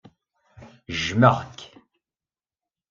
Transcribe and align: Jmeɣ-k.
Jmeɣ-k. 1.03 1.59